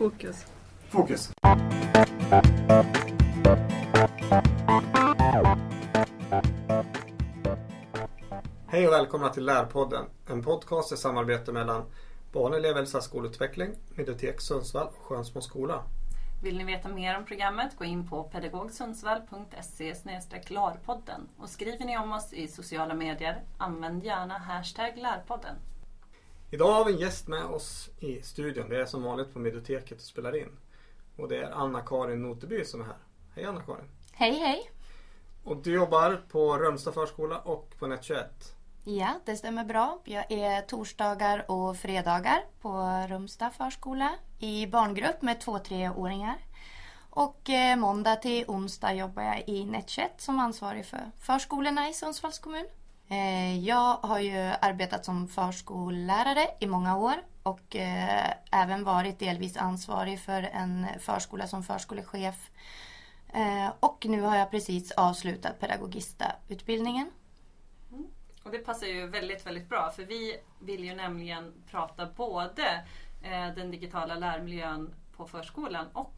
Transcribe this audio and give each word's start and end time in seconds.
Fokus. 0.00 0.46
Fokus. 0.88 1.32
Hej 8.66 8.86
och 8.86 8.92
välkomna 8.92 9.28
till 9.28 9.44
Lärpodden. 9.44 10.04
En 10.26 10.42
podcast 10.42 10.92
i 10.92 10.96
samarbete 10.96 11.52
mellan 11.52 11.82
Barn 12.32 12.52
och 12.52 12.58
elevhälsa 12.58 13.00
skolutveckling, 13.00 13.70
Mediotek 13.94 14.40
Sundsvall 14.40 14.86
och 14.86 15.04
Skönsmo 15.04 15.40
skola. 15.40 15.82
Vill 16.42 16.58
ni 16.58 16.64
veta 16.64 16.88
mer 16.88 17.18
om 17.18 17.24
programmet 17.24 17.76
gå 17.78 17.84
in 17.84 18.08
på 18.08 18.22
pedagogsundsvall.se 18.22 19.94
larpodden 20.48 21.28
och 21.38 21.48
skriver 21.48 21.84
ni 21.84 21.98
om 21.98 22.12
oss 22.12 22.32
i 22.32 22.48
sociala 22.48 22.94
medier, 22.94 23.42
använd 23.58 24.04
gärna 24.04 24.38
hashtag 24.38 24.92
lärpodden. 24.96 25.56
Idag 26.52 26.72
har 26.72 26.84
vi 26.84 26.92
en 26.92 26.98
gäst 26.98 27.28
med 27.28 27.44
oss 27.44 27.90
i 27.98 28.22
studion. 28.22 28.68
Det 28.68 28.80
är 28.80 28.86
som 28.86 29.02
vanligt 29.02 29.32
på 29.32 29.38
Medioteket 29.38 29.98
och 29.98 30.04
spelar 30.04 30.36
in. 30.36 30.48
Och 31.16 31.28
det 31.28 31.36
är 31.36 31.50
Anna-Karin 31.50 32.22
Noteby 32.22 32.64
som 32.64 32.80
är 32.80 32.84
här. 32.84 32.96
Hej 33.34 33.44
Anna-Karin! 33.44 33.84
Hej 34.12 34.32
hej! 34.32 34.70
Och 35.44 35.56
du 35.56 35.74
jobbar 35.74 36.22
på 36.28 36.58
Römsta 36.58 36.92
förskola 36.92 37.38
och 37.38 37.74
på 37.78 37.86
Net 37.86 38.04
21. 38.04 38.56
Ja, 38.84 39.20
det 39.24 39.36
stämmer 39.36 39.64
bra. 39.64 40.00
Jag 40.04 40.32
är 40.32 40.62
torsdagar 40.62 41.50
och 41.50 41.76
fredagar 41.76 42.44
på 42.60 43.04
Rumsta 43.08 43.50
förskola 43.50 44.10
i 44.38 44.66
barngrupp 44.66 45.22
med 45.22 45.40
två 45.40 45.58
treåringar. 45.58 46.36
Och 47.10 47.50
eh, 47.50 47.76
måndag 47.76 48.16
till 48.16 48.44
onsdag 48.48 48.94
jobbar 48.94 49.22
jag 49.22 49.48
i 49.48 49.64
Net21 49.64 50.08
som 50.18 50.38
ansvarig 50.38 50.86
för 50.86 51.10
förskolorna 51.20 51.88
i 51.88 51.92
Sundsvalls 51.92 52.38
kommun. 52.38 52.66
Eh, 53.10 53.58
jag 53.58 53.96
har 53.96 54.20
ju 54.20 54.38
arbetat 54.60 55.04
som 55.04 55.28
förskollärare 55.28 56.48
i 56.60 56.66
många 56.66 56.96
år 56.96 57.14
och 57.42 57.76
eh, 57.76 58.32
även 58.52 58.84
varit 58.84 59.18
delvis 59.18 59.56
ansvarig 59.56 60.20
för 60.20 60.42
en 60.42 60.86
förskola 61.00 61.46
som 61.46 61.62
förskolechef. 61.62 62.50
Eh, 63.34 63.72
och 63.80 64.06
nu 64.08 64.20
har 64.22 64.36
jag 64.36 64.50
precis 64.50 64.90
avslutat 64.90 65.60
pedagogista-utbildningen. 65.60 67.10
Och 68.42 68.50
det 68.50 68.58
passar 68.58 68.86
ju 68.86 69.06
väldigt, 69.06 69.46
väldigt 69.46 69.68
bra 69.68 69.90
för 69.90 70.04
vi 70.04 70.36
vill 70.58 70.84
ju 70.84 70.94
nämligen 70.94 71.52
prata 71.70 72.06
både 72.16 72.84
den 73.56 73.70
digitala 73.70 74.14
lärmiljön 74.14 74.94
på 75.16 75.26
förskolan 75.26 75.86
och 75.92 76.14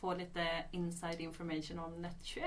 få 0.00 0.14
lite 0.14 0.64
inside 0.70 1.20
information 1.20 1.78
om 1.78 2.06
Net21. 2.06 2.42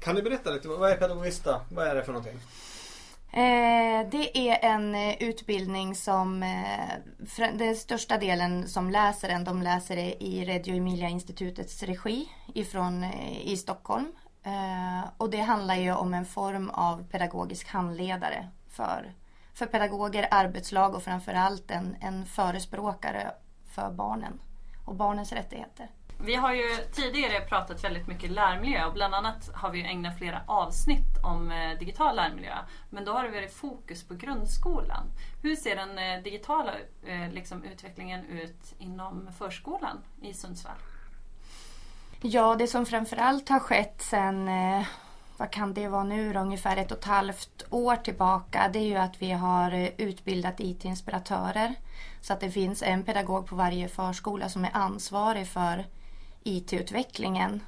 Kan 0.00 0.14
du 0.14 0.22
berätta 0.22 0.50
lite, 0.50 0.68
vad 0.68 0.90
är 0.90 0.96
Pedagogista? 0.96 1.60
Vad 1.70 1.86
är 1.86 1.94
det 1.94 2.04
för 2.04 2.12
någonting? 2.12 2.40
Eh, 3.32 4.08
det 4.10 4.38
är 4.38 4.64
en 4.64 4.94
eh, 4.94 5.22
utbildning 5.22 5.94
som 5.94 6.42
eh, 6.42 7.52
den 7.58 7.76
största 7.76 8.18
delen 8.18 8.68
som 8.68 8.90
läser 8.90 9.28
den, 9.28 9.44
de 9.44 9.62
läser 9.62 9.96
det 9.96 10.24
i 10.24 10.44
Reggio 10.44 10.76
Emilia 10.76 11.08
institutets 11.08 11.82
regi 11.82 12.28
ifrån, 12.54 13.04
eh, 13.04 13.46
i 13.46 13.56
Stockholm. 13.56 14.12
Eh, 14.42 15.08
och 15.16 15.30
det 15.30 15.40
handlar 15.40 15.74
ju 15.74 15.92
om 15.92 16.14
en 16.14 16.24
form 16.24 16.70
av 16.70 17.04
pedagogisk 17.10 17.68
handledare 17.68 18.48
för, 18.68 19.14
för 19.54 19.66
pedagoger, 19.66 20.28
arbetslag 20.30 20.94
och 20.94 21.02
framförallt 21.02 21.70
en, 21.70 21.96
en 22.00 22.26
förespråkare 22.26 23.30
för 23.70 23.90
barnen 23.90 24.40
och 24.84 24.94
barnens 24.94 25.32
rättigheter. 25.32 25.90
Vi 26.18 26.34
har 26.34 26.54
ju 26.54 26.68
tidigare 26.92 27.40
pratat 27.40 27.84
väldigt 27.84 28.06
mycket 28.06 28.30
lärmiljö 28.30 28.86
och 28.86 28.92
bland 28.92 29.14
annat 29.14 29.50
har 29.54 29.70
vi 29.70 29.82
ägnat 29.82 30.18
flera 30.18 30.42
avsnitt 30.46 31.18
om 31.22 31.50
eh, 31.50 31.78
digital 31.78 32.16
lärmiljö. 32.16 32.54
Men 32.90 33.04
då 33.04 33.12
har 33.12 33.22
det 33.22 33.30
varit 33.30 33.54
fokus 33.54 34.04
på 34.04 34.14
grundskolan. 34.14 35.06
Hur 35.42 35.56
ser 35.56 35.76
den 35.76 35.98
eh, 35.98 36.22
digitala 36.22 36.72
eh, 37.06 37.32
liksom, 37.32 37.64
utvecklingen 37.64 38.24
ut 38.24 38.74
inom 38.78 39.28
förskolan 39.38 39.98
i 40.22 40.34
Sundsvall? 40.34 40.76
Ja, 42.20 42.56
det 42.58 42.66
som 42.66 42.86
framförallt 42.86 43.48
har 43.48 43.60
skett 43.60 44.02
sen, 44.02 44.50
vad 45.36 45.50
kan 45.50 45.74
det 45.74 45.88
vara 45.88 46.04
nu 46.04 46.32
då, 46.32 46.40
ungefär 46.40 46.76
ett 46.76 46.92
och 46.92 46.98
ett 46.98 47.04
halvt 47.04 47.64
år 47.70 47.96
tillbaka, 47.96 48.70
det 48.72 48.78
är 48.78 48.86
ju 48.86 48.96
att 48.96 49.22
vi 49.22 49.32
har 49.32 49.90
utbildat 49.96 50.60
IT-inspiratörer. 50.60 51.74
Så 52.20 52.32
att 52.32 52.40
det 52.40 52.50
finns 52.50 52.82
en 52.82 53.02
pedagog 53.02 53.46
på 53.46 53.56
varje 53.56 53.88
förskola 53.88 54.48
som 54.48 54.64
är 54.64 54.70
ansvarig 54.72 55.48
för 55.48 55.84
IT-utvecklingen 56.46 57.60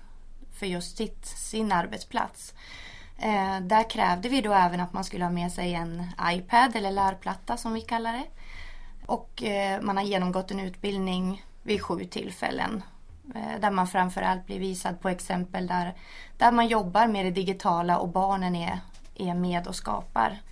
för 0.53 0.67
just 0.67 0.97
sitt, 0.97 1.27
sin 1.27 1.73
arbetsplats. 1.73 2.55
Eh, 3.19 3.61
där 3.61 3.91
krävde 3.91 4.29
vi 4.29 4.41
då 4.41 4.53
även 4.53 4.81
att 4.81 4.93
man 4.93 5.05
skulle 5.05 5.25
ha 5.25 5.33
med 5.33 5.53
sig 5.53 5.75
en 5.75 6.07
iPad 6.23 6.77
eller 6.77 6.91
lärplatta 6.91 7.57
som 7.57 7.75
vi 7.75 7.81
kallar 7.81 8.13
det. 8.13 8.27
Och 9.07 9.43
eh, 9.43 9.83
man 9.83 9.97
har 9.97 10.05
genomgått 10.05 10.51
en 10.51 10.61
utbildning 10.61 11.45
vid 11.63 11.83
sju 11.83 12.05
tillfällen 12.05 12.83
Eh, 13.35 13.61
där 13.61 13.71
man 13.71 13.87
framförallt 13.87 14.47
blir 14.47 14.59
visad 14.59 15.01
på 15.01 15.09
exempel 15.09 15.67
där, 15.67 15.95
där 16.37 16.53
man 16.53 16.69
jobbar 16.69 17.07
med 17.07 17.25
det 17.25 17.31
digitala 17.31 17.99
och 17.99 18.09
barnen 18.09 18.57
är, 18.57 18.81
är 19.15 19.35
med 19.35 19.67
och 19.67 19.77
skapar 19.77 20.43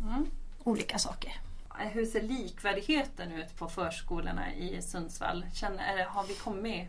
mm. 0.00 0.26
olika 0.64 0.98
saker. 0.98 1.40
Hur 1.78 2.06
ser 2.06 2.22
likvärdigheten 2.22 3.32
ut 3.32 3.56
på 3.58 3.68
förskolorna 3.68 4.54
i 4.54 4.82
Sundsvall? 4.82 5.46
Känner, 5.54 6.04
har 6.04 6.24
vi 6.24 6.34
kommit? 6.34 6.88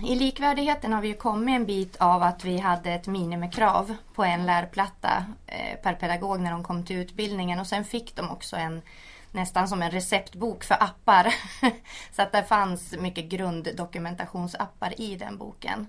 I 0.00 0.14
likvärdigheten 0.14 0.92
har 0.92 1.02
vi 1.02 1.14
kommit 1.14 1.56
en 1.56 1.66
bit 1.66 1.96
av 1.96 2.22
att 2.22 2.44
vi 2.44 2.58
hade 2.58 2.92
ett 2.92 3.06
minimikrav 3.06 3.96
på 4.14 4.24
en 4.24 4.46
lärplatta 4.46 5.24
eh, 5.46 5.80
per 5.82 5.94
pedagog 5.94 6.40
när 6.40 6.50
de 6.50 6.64
kom 6.64 6.84
till 6.84 6.96
utbildningen 6.96 7.60
och 7.60 7.66
sen 7.66 7.84
fick 7.84 8.16
de 8.16 8.30
också 8.30 8.56
en 8.56 8.82
nästan 9.32 9.68
som 9.68 9.82
en 9.82 9.90
receptbok 9.90 10.64
för 10.64 10.82
appar. 10.82 11.34
så 12.12 12.22
att 12.22 12.32
det 12.32 12.44
fanns 12.44 12.94
mycket 12.98 13.24
grunddokumentationsappar 13.24 15.00
i 15.00 15.16
den 15.16 15.38
boken. 15.38 15.86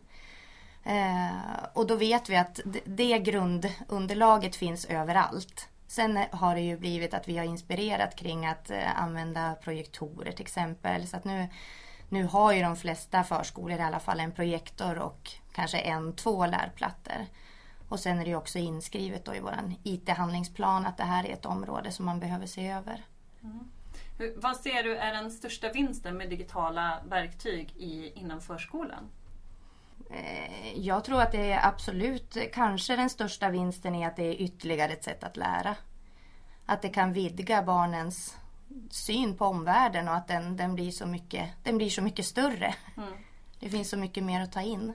Eh, 0.84 1.63
och 1.74 1.88
då 1.88 1.96
vet 1.96 2.30
vi 2.30 2.36
att 2.36 2.59
det 2.86 3.19
grundunderlaget 3.19 4.56
finns 4.56 4.86
överallt. 4.86 5.68
Sen 5.88 6.19
har 6.31 6.56
det 6.56 6.62
ju 6.62 6.78
blivit 6.78 7.13
att 7.13 7.28
vi 7.28 7.38
har 7.38 7.46
inspirerat 7.46 8.16
kring 8.16 8.46
att 8.46 8.69
eh, 8.69 9.02
använda 9.02 9.56
projektorer 9.63 10.31
till 10.31 10.42
exempel. 10.42 11.08
Så 11.08 11.18
att 11.18 11.24
nu, 11.24 11.47
nu 12.13 12.24
har 12.24 12.53
ju 12.53 12.62
de 12.62 12.75
flesta 12.75 13.24
förskolor 13.24 13.79
i 13.79 13.84
alla 13.84 14.00
fall 14.00 14.19
en 14.19 14.31
projektor 14.31 14.97
och 14.97 15.31
kanske 15.51 15.78
en, 15.78 16.16
två 16.16 16.46
lärplattor. 16.46 17.25
Och 17.90 18.00
sen 18.00 18.19
är 18.19 18.25
det 18.25 18.35
också 18.35 18.59
inskrivet 18.59 19.25
då 19.25 19.35
i 19.35 19.40
vår 19.40 19.56
IT-handlingsplan 19.84 20.85
att 20.85 20.97
det 20.97 21.03
här 21.03 21.25
är 21.25 21.34
ett 21.34 21.46
område 21.46 21.91
som 21.91 22.06
man 22.06 22.19
behöver 22.19 22.46
se 22.46 22.69
över. 22.69 23.06
Mm. 23.44 23.72
Hur, 24.18 24.34
vad 24.38 24.57
ser 24.57 24.84
du 24.84 24.96
är 24.96 25.13
den 25.13 25.31
största 25.31 25.72
vinsten 25.72 26.18
med 26.18 26.29
digitala 26.29 27.00
verktyg 27.09 27.74
i, 27.78 28.12
inom 28.19 28.41
förskolan? 28.41 29.09
Eh, 30.09 30.80
jag 30.80 31.03
tror 31.03 31.22
att 31.22 31.31
det 31.31 31.51
är 31.51 31.68
absolut, 31.68 32.38
kanske 32.53 32.95
den 32.95 33.09
största 33.09 33.50
vinsten 33.50 33.95
är 33.95 34.07
att 34.07 34.16
det 34.16 34.24
är 34.24 34.41
ytterligare 34.41 34.91
ett 34.91 35.03
sätt 35.03 35.24
att 35.24 35.38
lära. 35.38 35.75
Att 36.66 36.81
det 36.81 36.90
kan 36.90 37.13
vidga 37.13 37.63
barnens 37.63 38.38
syn 38.89 39.38
på 39.38 39.45
omvärlden 39.45 40.07
och 40.07 40.16
att 40.16 40.28
den, 40.28 40.57
den, 40.57 40.75
blir, 40.75 40.91
så 40.91 41.06
mycket, 41.06 41.50
den 41.63 41.78
blir 41.78 41.89
så 41.89 42.01
mycket 42.01 42.25
större. 42.25 42.75
Mm. 42.97 43.13
Det 43.59 43.69
finns 43.69 43.89
så 43.89 43.97
mycket 43.97 44.23
mer 44.23 44.41
att 44.41 44.51
ta 44.51 44.61
in. 44.61 44.94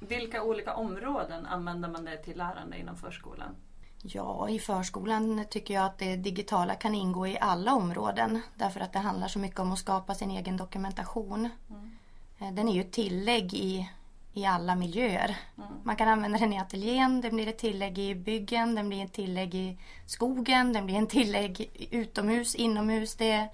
Vilka 0.00 0.42
olika 0.42 0.74
områden 0.74 1.46
använder 1.46 1.88
man 1.88 2.04
det 2.04 2.16
till 2.16 2.38
lärande 2.38 2.78
inom 2.78 2.96
förskolan? 2.96 3.56
Ja, 4.02 4.48
i 4.48 4.58
förskolan 4.58 5.44
tycker 5.50 5.74
jag 5.74 5.86
att 5.86 5.98
det 5.98 6.16
digitala 6.16 6.74
kan 6.74 6.94
ingå 6.94 7.26
i 7.26 7.38
alla 7.40 7.74
områden. 7.74 8.40
Därför 8.54 8.80
att 8.80 8.92
det 8.92 8.98
handlar 8.98 9.28
så 9.28 9.38
mycket 9.38 9.60
om 9.60 9.72
att 9.72 9.78
skapa 9.78 10.14
sin 10.14 10.30
egen 10.30 10.56
dokumentation. 10.56 11.50
Mm. 11.70 12.54
Den 12.54 12.68
är 12.68 12.72
ju 12.72 12.80
ett 12.80 12.92
tillägg 12.92 13.54
i, 13.54 13.90
i 14.38 14.46
alla 14.46 14.74
miljöer. 14.74 15.36
Mm. 15.58 15.68
Man 15.82 15.96
kan 15.96 16.08
använda 16.08 16.38
den 16.38 16.52
i 16.52 16.58
ateljén, 16.58 17.20
den 17.20 17.34
blir 17.34 17.48
ett 17.48 17.58
tillägg 17.58 17.98
i 17.98 18.14
byggen, 18.14 18.74
den 18.74 18.88
blir 18.88 19.04
ett 19.04 19.12
tillägg 19.12 19.54
i 19.54 19.78
skogen, 20.06 20.72
den 20.72 20.86
blir 20.86 20.96
en 20.96 21.06
tillägg 21.06 21.88
utomhus, 21.90 22.54
inomhus. 22.54 23.14
Det, 23.14 23.48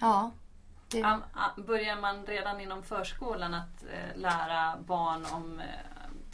ja, 0.00 0.30
det... 0.88 1.18
Börjar 1.66 2.00
man 2.00 2.26
redan 2.26 2.60
inom 2.60 2.82
förskolan 2.82 3.54
att 3.54 3.82
eh, 3.82 4.20
lära 4.20 4.76
barn 4.86 5.26
om 5.32 5.60
eh, 5.60 5.66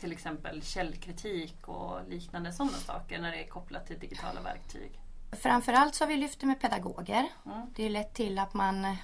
till 0.00 0.12
exempel 0.12 0.62
källkritik 0.62 1.68
och 1.68 2.08
liknande 2.08 2.52
sådana 2.52 2.72
saker 2.72 3.18
när 3.18 3.32
det 3.32 3.44
är 3.44 3.48
kopplat 3.48 3.86
till 3.86 3.98
digitala 3.98 4.40
verktyg? 4.40 5.00
Framförallt 5.32 5.94
så 5.94 6.04
har 6.04 6.08
vi 6.08 6.16
lyft 6.16 6.40
det 6.40 6.46
med 6.46 6.60
pedagoger. 6.60 7.28
Mm. 7.46 7.60
Det 7.76 7.84
är 7.84 7.90
lätt 7.90 8.14
till 8.14 8.38
att 8.38 8.54
man 8.54 8.96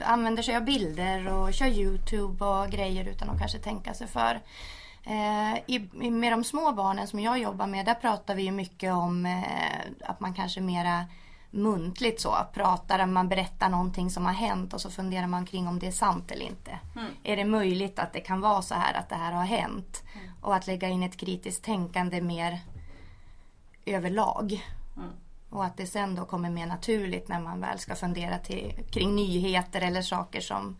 använder 0.00 0.42
sig 0.42 0.56
av 0.56 0.64
bilder 0.64 1.32
och 1.32 1.54
kör 1.54 1.66
Youtube 1.66 2.44
och 2.44 2.70
grejer 2.70 3.08
utan 3.08 3.30
att 3.30 3.38
kanske 3.38 3.58
tänka 3.58 3.94
sig 3.94 4.06
för. 4.06 4.40
Eh, 5.02 5.58
i, 5.66 5.88
med 6.10 6.32
de 6.32 6.44
små 6.44 6.72
barnen 6.72 7.06
som 7.06 7.20
jag 7.20 7.38
jobbar 7.38 7.66
med, 7.66 7.86
där 7.86 7.94
pratar 7.94 8.34
vi 8.34 8.50
mycket 8.50 8.92
om 8.92 9.26
eh, 9.26 10.08
att 10.10 10.20
man 10.20 10.34
kanske 10.34 10.60
mera 10.60 11.04
muntligt 11.50 12.20
så 12.20 12.36
pratar, 12.52 13.06
man 13.06 13.28
berättar 13.28 13.68
någonting 13.68 14.10
som 14.10 14.26
har 14.26 14.32
hänt 14.32 14.74
och 14.74 14.80
så 14.80 14.90
funderar 14.90 15.26
man 15.26 15.46
kring 15.46 15.68
om 15.68 15.78
det 15.78 15.86
är 15.86 15.92
sant 15.92 16.30
eller 16.30 16.46
inte. 16.46 16.78
Mm. 16.96 17.12
Är 17.22 17.36
det 17.36 17.44
möjligt 17.44 17.98
att 17.98 18.12
det 18.12 18.20
kan 18.20 18.40
vara 18.40 18.62
så 18.62 18.74
här 18.74 18.94
att 18.94 19.08
det 19.08 19.14
här 19.14 19.32
har 19.32 19.44
hänt? 19.44 20.02
Mm. 20.14 20.32
Och 20.40 20.54
att 20.54 20.66
lägga 20.66 20.88
in 20.88 21.02
ett 21.02 21.16
kritiskt 21.16 21.64
tänkande 21.64 22.20
mer 22.20 22.60
överlag. 23.86 24.66
Mm. 24.96 25.10
Och 25.50 25.64
att 25.64 25.76
det 25.76 25.86
sen 25.86 26.14
då 26.14 26.24
kommer 26.24 26.50
mer 26.50 26.66
naturligt 26.66 27.28
när 27.28 27.40
man 27.40 27.60
väl 27.60 27.78
ska 27.78 27.94
fundera 27.94 28.38
till, 28.38 28.84
kring 28.90 29.16
nyheter 29.16 29.80
eller 29.80 30.02
saker 30.02 30.40
som 30.40 30.76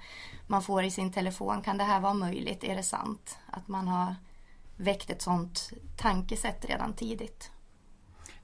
man 0.47 0.63
får 0.63 0.85
i 0.85 0.91
sin 0.91 1.13
telefon. 1.13 1.63
Kan 1.63 1.79
det 1.79 1.85
här 1.85 2.01
vara 2.01 2.15
möjligt? 2.15 2.65
Är 2.65 2.77
det 2.77 2.83
sant? 2.83 3.39
Att 3.47 3.69
man 3.69 3.89
har 3.89 4.15
väckt 4.77 5.11
ett 5.11 5.23
sådant 5.23 5.73
tankesätt 5.97 6.65
redan 6.65 6.93
tidigt. 6.93 7.51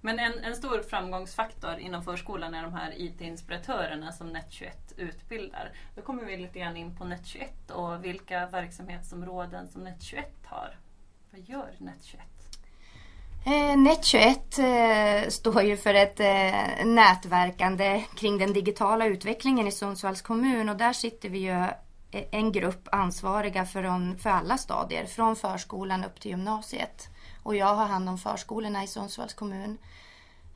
Men 0.01 0.19
en, 0.19 0.39
en 0.39 0.57
stor 0.57 0.83
framgångsfaktor 0.83 1.79
inom 1.79 2.05
förskolan 2.05 2.55
är 2.55 2.63
de 2.63 2.73
här 2.75 2.95
IT-inspiratörerna 2.97 4.13
som 4.13 4.37
Net21 4.37 4.71
utbildar. 4.97 5.73
Då 5.95 6.03
kommer 6.03 6.25
vi 6.25 6.37
lite 6.37 6.59
grann 6.59 6.77
in 6.77 6.97
på 6.97 7.05
Net21 7.05 7.71
och 7.71 8.05
vilka 8.05 8.47
verksamhetsområden 8.47 9.69
som 9.69 9.87
Net21 9.87 10.25
har. 10.45 10.79
Vad 11.31 11.41
gör 11.41 11.73
Net21? 11.79 12.36
Eh, 13.47 13.77
Net21 13.77 14.59
eh, 14.59 15.29
står 15.29 15.63
ju 15.63 15.77
för 15.77 15.95
ett 15.95 16.21
eh, 16.21 16.87
nätverkande 16.87 18.05
kring 18.17 18.39
den 18.39 18.53
digitala 18.53 19.07
utvecklingen 19.07 19.67
i 19.67 19.73
Sundsvalls 19.73 20.23
kommun 20.23 20.69
och 20.69 20.77
där 20.77 20.93
sitter 20.93 21.29
vi 21.29 21.39
ju 21.39 21.51
eh, 22.11 22.25
en 22.31 22.53
grupp 22.53 22.89
ansvariga 22.93 23.67
för, 23.67 23.83
de, 23.83 24.19
för 24.19 24.31
alla 24.31 24.59
stadier, 24.59 25.07
från 25.07 25.37
förskolan 25.37 26.05
upp 26.05 26.21
till 26.21 26.31
gymnasiet. 26.31 27.09
Och 27.43 27.57
jag 27.57 27.75
har 27.75 27.87
hand 27.87 28.09
om 28.09 28.19
förskolorna 28.19 28.85
i 28.85 28.87
Sundsvalls 28.87 29.35
kommun. 29.35 29.79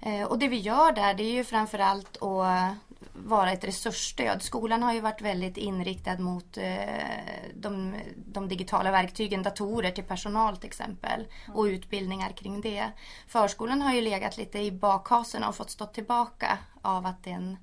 Eh, 0.00 0.23
och 0.23 0.38
det 0.38 0.49
vi 0.49 0.58
gör 0.58 0.93
där 0.93 1.14
det 1.14 1.23
är 1.23 1.32
ju 1.32 1.44
framförallt 1.44 2.23
att 2.23 2.76
vara 3.12 3.52
ett 3.52 3.64
resursstöd. 3.64 4.43
Skolan 4.43 4.82
har 4.82 4.93
ju 4.93 5.00
varit 5.00 5.20
väldigt 5.20 5.56
inriktad 5.56 6.19
mot 6.19 6.56
eh, 6.56 7.44
de, 7.55 7.94
de, 8.17 8.49
digitala 8.49 8.91
verktygen, 8.91 9.43
datorer 9.43 9.91
till 9.91 10.05
personal 10.05 10.56
till 10.56 10.67
exempel 10.67 11.26
och 11.55 11.64
utbildningar 11.64 12.31
kring 12.31 12.61
det. 12.61 12.91
Förskolan 13.26 13.82
har 13.82 13.94
ju 13.94 14.00
legat 14.00 14.37
lite 14.37 14.58
i 14.58 14.73
bakhasen 14.73 15.44
och 15.44 15.56
fått 15.56 15.70
stå 15.70 15.87
tillbaka 15.87 16.58
av 16.82 17.06
att 17.06 17.25
den, 17.25 17.56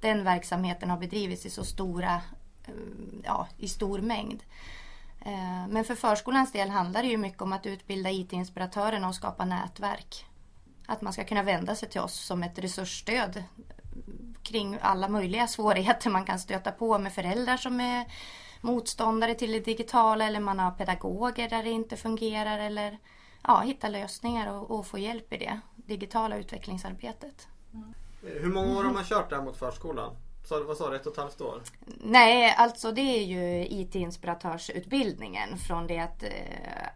den 0.00 0.24
verksamheten 0.24 0.90
har 0.90 0.98
bedrivits 0.98 1.46
i 1.46 1.50
så 1.50 1.64
stora, 1.64 2.14
eh, 2.66 2.74
ja, 3.24 3.46
i 3.58 3.68
stor 3.68 3.98
mängd. 3.98 4.42
Men 5.68 5.84
för 5.84 5.94
förskolans 5.94 6.52
del 6.52 6.70
handlar 6.70 7.02
det 7.02 7.08
ju 7.08 7.16
mycket 7.16 7.42
om 7.42 7.52
att 7.52 7.66
utbilda 7.66 8.10
IT-inspiratörerna 8.10 9.08
och 9.08 9.14
skapa 9.14 9.44
nätverk 9.44 10.26
att 10.90 11.02
man 11.02 11.12
ska 11.12 11.24
kunna 11.24 11.42
vända 11.42 11.74
sig 11.74 11.88
till 11.88 12.00
oss 12.00 12.14
som 12.14 12.42
ett 12.42 12.58
resursstöd 12.58 13.44
kring 14.42 14.78
alla 14.82 15.08
möjliga 15.08 15.46
svårigheter 15.46 16.10
man 16.10 16.24
kan 16.24 16.38
stöta 16.38 16.72
på 16.72 16.98
med 16.98 17.12
föräldrar 17.12 17.56
som 17.56 17.80
är 17.80 18.04
motståndare 18.60 19.34
till 19.34 19.52
det 19.52 19.60
digitala 19.60 20.26
eller 20.26 20.40
man 20.40 20.58
har 20.58 20.70
pedagoger 20.70 21.48
där 21.48 21.62
det 21.62 21.70
inte 21.70 21.96
fungerar 21.96 22.58
eller 22.58 22.98
ja, 23.42 23.60
hitta 23.60 23.88
lösningar 23.88 24.52
och, 24.52 24.70
och 24.70 24.86
få 24.86 24.98
hjälp 24.98 25.32
i 25.32 25.36
det 25.36 25.60
digitala 25.76 26.36
utvecklingsarbetet. 26.36 27.48
Mm. 27.74 27.94
Hur 28.22 28.52
många 28.52 28.78
år 28.78 28.84
har 28.84 28.92
man 28.92 29.04
kört 29.04 29.30
det 29.30 29.36
här 29.36 29.42
mot 29.42 29.56
förskolan? 29.56 30.16
Så, 30.44 30.64
vad 30.64 30.76
sa 30.76 30.90
du, 30.90 30.96
ett 30.96 31.06
och 31.06 31.12
ett 31.12 31.18
halvt 31.18 31.40
år? 31.40 31.62
Nej, 32.00 32.54
alltså 32.58 32.92
det 32.92 33.00
är 33.00 33.24
ju 33.24 33.66
IT-inspiratörsutbildningen 33.66 35.58
från 35.58 35.86
det 35.86 35.98
att, 35.98 36.22
eh, 36.22 36.30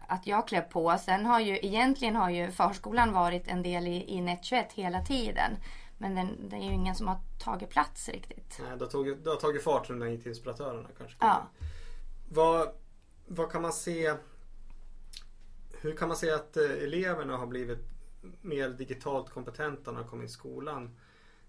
att 0.07 0.27
jag 0.27 0.47
klev 0.47 0.61
på. 0.61 0.97
Sen 1.05 1.25
har 1.25 1.39
ju 1.39 1.59
egentligen 1.61 2.15
har 2.15 2.29
ju 2.29 2.51
förskolan 2.51 3.13
varit 3.13 3.47
en 3.47 3.63
del 3.63 3.87
i, 3.87 3.95
i 3.95 4.21
Net21 4.21 4.65
hela 4.73 5.01
tiden. 5.05 5.51
Men 5.97 6.15
den, 6.15 6.49
det 6.49 6.55
är 6.55 6.61
ju 6.61 6.73
ingen 6.73 6.95
som 6.95 7.07
har 7.07 7.19
tagit 7.43 7.69
plats 7.69 8.09
riktigt. 8.09 8.59
Nej, 8.61 8.77
det 8.77 8.85
har 8.85 8.91
tagit, 8.91 9.23
det 9.23 9.29
har 9.29 9.37
tagit 9.37 9.63
fart 9.63 9.87
där 9.87 10.07
IT-inspiratörerna 10.07 10.89
kanske. 10.97 11.17
Ja. 11.19 11.47
Vad, 12.29 12.69
vad 13.27 13.51
kan 13.51 13.61
man 13.61 13.73
se? 13.73 14.13
Hur 15.81 15.97
kan 15.97 16.07
man 16.07 16.17
se 16.17 16.31
att 16.31 16.57
eh, 16.57 16.63
eleverna 16.63 17.37
har 17.37 17.47
blivit 17.47 17.79
mer 18.41 18.69
digitalt 18.69 19.29
kompetenta 19.29 19.91
när 19.91 19.99
de 19.99 20.09
kommer 20.09 20.23
i 20.23 20.29
skolan? 20.29 20.95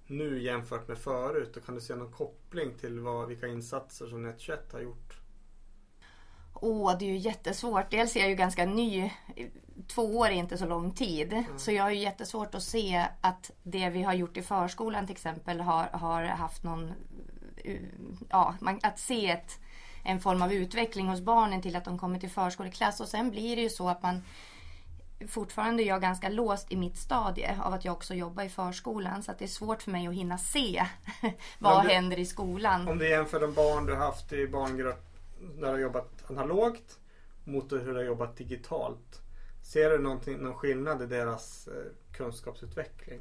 Nu 0.07 0.43
jämfört 0.43 0.89
med 0.89 0.99
förut? 0.99 1.57
Och 1.57 1.65
kan 1.65 1.75
du 1.75 1.81
se 1.81 1.95
någon 1.95 2.13
koppling 2.13 2.75
till 2.81 3.01
vad, 3.01 3.29
vilka 3.29 3.47
insatser 3.47 4.07
som 4.07 4.27
Net21 4.27 4.73
har 4.73 4.81
gjort? 4.81 5.21
Åh, 6.61 6.93
oh, 6.93 6.99
det 6.99 7.05
är 7.05 7.09
ju 7.09 7.17
jättesvårt. 7.17 7.91
Dels 7.91 8.17
är 8.17 8.21
jag 8.21 8.29
ju 8.29 8.35
ganska 8.35 8.67
ny. 8.67 9.13
Två 9.87 10.03
år 10.03 10.27
är 10.27 10.31
inte 10.31 10.59
så 10.59 10.67
lång 10.67 10.93
tid. 10.93 11.33
Mm. 11.33 11.59
Så 11.59 11.73
jag 11.73 11.83
har 11.83 11.91
ju 11.91 11.99
jättesvårt 11.99 12.55
att 12.55 12.63
se 12.63 13.07
att 13.21 13.51
det 13.63 13.91
vi 13.91 14.03
har 14.03 14.15
gjort 14.15 14.37
i 14.37 14.43
förskolan 14.43 15.07
till 15.07 15.15
exempel 15.15 15.61
har, 15.61 15.85
har 15.93 16.23
haft 16.25 16.63
någon... 16.63 16.93
Ja, 18.29 18.55
man, 18.61 18.81
att 18.83 18.99
se 18.99 19.31
ett, 19.31 19.61
en 20.05 20.21
form 20.21 20.43
av 20.43 20.53
utveckling 20.53 21.09
hos 21.09 21.21
barnen 21.21 21.63
till 21.63 21.77
att 21.77 21.85
de 21.85 21.99
kommer 21.99 22.19
till 22.19 22.31
förskoleklass. 22.31 23.01
Och 23.01 23.09
sen 23.09 23.31
blir 23.31 23.57
det 23.57 23.63
ju 23.63 23.71
så 23.71 23.89
att 23.89 24.03
man 24.03 24.23
fortfarande 25.29 25.83
är 25.83 25.87
jag 25.87 26.01
ganska 26.01 26.29
låst 26.29 26.73
i 26.73 26.77
mitt 26.77 26.97
stadie 26.97 27.61
av 27.63 27.73
att 27.73 27.85
jag 27.85 27.93
också 27.93 28.15
jobbar 28.15 28.43
i 28.43 28.49
förskolan. 28.49 29.23
Så 29.23 29.31
att 29.31 29.39
det 29.39 29.45
är 29.45 29.49
svårt 29.49 29.83
för 29.83 29.91
mig 29.91 30.07
att 30.07 30.15
hinna 30.15 30.39
se 30.39 30.87
vad 31.59 31.85
du, 31.85 31.89
händer 31.89 32.19
i 32.19 32.27
skolan. 32.27 32.89
Om 32.89 32.99
du 32.99 33.09
jämför 33.09 33.41
de 33.41 33.55
barn 33.55 33.87
du 33.87 33.95
haft 33.95 34.33
i 34.33 34.47
barngrupp 34.47 35.07
när 35.39 35.67
du 35.67 35.73
har 35.73 35.79
jobbat 35.79 36.31
analogt 36.31 36.99
mot 37.45 37.73
hur 37.73 37.87
du 37.87 37.95
har 37.95 38.03
jobbat 38.03 38.37
digitalt. 38.37 39.23
Ser 39.63 39.91
du 39.91 39.99
någon 39.99 40.55
skillnad 40.55 41.03
i 41.03 41.07
deras 41.07 41.69
eh, 41.69 42.17
kunskapsutveckling? 42.17 43.21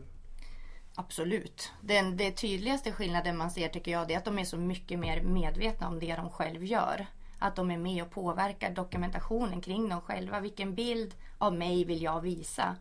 Absolut. 0.95 1.71
Den 1.81 2.17
det 2.17 2.31
tydligaste 2.31 2.91
skillnaden 2.91 3.37
man 3.37 3.51
ser 3.51 3.67
tycker 3.67 3.91
jag 3.91 4.11
är 4.11 4.17
att 4.17 4.25
de 4.25 4.39
är 4.39 4.43
så 4.43 4.57
mycket 4.57 4.99
mer 4.99 5.21
medvetna 5.21 5.87
om 5.87 5.99
det 5.99 6.15
de 6.15 6.29
själv 6.29 6.63
gör. 6.63 7.05
Att 7.39 7.55
de 7.55 7.71
är 7.71 7.77
med 7.77 8.03
och 8.03 8.11
påverkar 8.11 8.69
dokumentationen 8.71 9.61
kring 9.61 9.89
dem 9.89 10.01
själva. 10.01 10.39
Vilken 10.39 10.75
bild 10.75 11.13
av 11.37 11.53
mig 11.53 11.85
vill 11.85 12.01
jag 12.01 12.21
visa? 12.21 12.75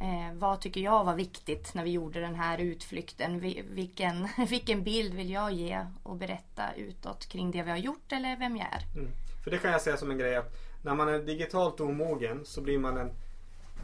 Eh, 0.00 0.38
vad 0.38 0.60
tycker 0.60 0.80
jag 0.80 1.04
var 1.04 1.14
viktigt 1.14 1.74
när 1.74 1.84
vi 1.84 1.90
gjorde 1.90 2.20
den 2.20 2.34
här 2.34 2.58
utflykten? 2.58 3.40
Vilken, 3.70 4.28
vilken 4.48 4.82
bild 4.82 5.14
vill 5.14 5.30
jag 5.30 5.52
ge 5.52 5.86
och 6.02 6.16
berätta 6.16 6.62
utåt 6.76 7.26
kring 7.26 7.50
det 7.50 7.62
vi 7.62 7.70
har 7.70 7.76
gjort 7.76 8.12
eller 8.12 8.36
vem 8.36 8.56
jag 8.56 8.66
är? 8.66 8.98
Mm. 8.98 9.10
För 9.44 9.50
det 9.50 9.58
kan 9.58 9.72
jag 9.72 9.80
säga 9.80 9.96
som 9.96 10.10
en 10.10 10.18
grej 10.18 10.36
att 10.36 10.52
när 10.82 10.94
man 10.94 11.08
är 11.08 11.18
digitalt 11.18 11.80
omogen 11.80 12.44
så 12.44 12.60
blir 12.60 12.78
man 12.78 12.96
en 12.96 13.10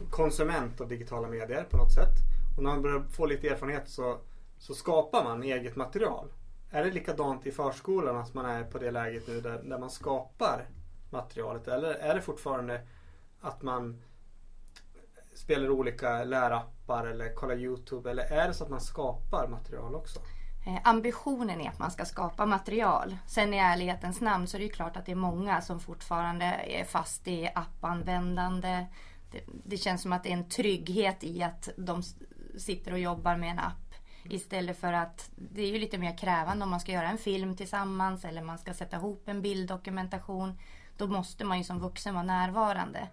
konsument 0.09 0.81
av 0.81 0.87
digitala 0.87 1.27
medier 1.27 1.63
på 1.69 1.77
något 1.77 1.93
sätt. 1.93 2.15
Och 2.57 2.63
när 2.63 2.69
man 2.69 2.81
börjar 2.81 3.03
få 3.03 3.25
lite 3.25 3.47
erfarenhet 3.47 3.89
så, 3.89 4.17
så 4.59 4.73
skapar 4.73 5.23
man 5.23 5.43
eget 5.43 5.75
material. 5.75 6.27
Är 6.73 6.83
det 6.83 6.91
likadant 6.91 7.45
i 7.45 7.51
förskolan 7.51 8.17
att 8.17 8.33
man 8.33 8.45
är 8.45 8.63
på 8.63 8.77
det 8.77 8.91
läget 8.91 9.27
nu 9.27 9.41
där, 9.41 9.63
där 9.63 9.79
man 9.79 9.89
skapar 9.89 10.65
materialet? 11.09 11.67
Eller 11.67 11.93
är 11.93 12.15
det 12.15 12.21
fortfarande 12.21 12.81
att 13.41 13.61
man 13.61 14.01
spelar 15.35 15.69
olika 15.69 16.23
lärappar 16.23 17.05
eller 17.07 17.33
kollar 17.33 17.55
Youtube? 17.55 18.11
Eller 18.11 18.23
är 18.23 18.47
det 18.47 18.53
så 18.53 18.63
att 18.63 18.69
man 18.69 18.81
skapar 18.81 19.47
material 19.47 19.95
också? 19.95 20.19
Eh, 20.65 20.79
ambitionen 20.83 21.61
är 21.61 21.69
att 21.69 21.79
man 21.79 21.91
ska 21.91 22.05
skapa 22.05 22.45
material. 22.45 23.17
Sen 23.27 23.53
i 23.53 23.57
ärlighetens 23.57 24.21
namn 24.21 24.47
så 24.47 24.57
är 24.57 24.61
det 24.61 24.69
klart 24.69 24.97
att 24.97 25.05
det 25.05 25.11
är 25.11 25.15
många 25.15 25.61
som 25.61 25.79
fortfarande 25.79 26.45
är 26.45 26.83
fast 26.83 27.27
i 27.27 27.49
appanvändande. 27.55 28.85
Det, 29.31 29.43
det 29.65 29.77
känns 29.77 30.01
som 30.01 30.13
att 30.13 30.23
det 30.23 30.29
är 30.29 30.37
en 30.37 30.49
trygghet 30.49 31.23
i 31.23 31.43
att 31.43 31.69
de 31.77 32.03
sitter 32.57 32.91
och 32.91 32.99
jobbar 32.99 33.37
med 33.37 33.51
en 33.51 33.59
app 33.59 33.82
Istället 34.23 34.79
för 34.79 34.93
att 34.93 35.31
det 35.35 35.61
är 35.61 35.67
ju 35.67 35.79
lite 35.79 35.97
mer 35.97 36.17
krävande 36.17 36.63
om 36.63 36.69
man 36.69 36.79
ska 36.79 36.91
göra 36.91 37.09
en 37.09 37.17
film 37.17 37.55
tillsammans 37.55 38.25
eller 38.25 38.41
man 38.41 38.57
ska 38.57 38.73
sätta 38.73 38.97
ihop 38.97 39.23
en 39.27 39.41
bilddokumentation. 39.41 40.59
Då 40.97 41.07
måste 41.07 41.45
man 41.45 41.57
ju 41.57 41.63
som 41.63 41.79
vuxen 41.79 42.13
vara 42.13 42.23
närvarande. 42.23 43.07